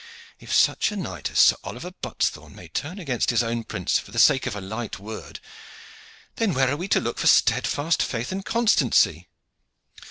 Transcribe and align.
If 0.39 0.51
such 0.51 0.91
a 0.91 0.95
knight 0.95 1.29
as 1.29 1.37
Sir 1.37 1.57
Oliver 1.63 1.91
Buttesthorn 1.91 2.55
may 2.55 2.69
turn 2.69 2.97
against 2.97 3.29
his 3.29 3.43
own 3.43 3.63
prince 3.65 3.99
for 3.99 4.09
the 4.09 4.17
sake 4.17 4.47
of 4.47 4.55
a 4.55 4.59
light 4.59 4.97
word, 4.97 5.39
then 6.37 6.55
where 6.55 6.71
are 6.71 6.75
we 6.77 6.87
to 6.87 6.99
look 6.99 7.19
for 7.19 7.27
steadfast 7.27 8.01
faith 8.01 8.31
and 8.31 8.43
constancy?" 8.43 9.29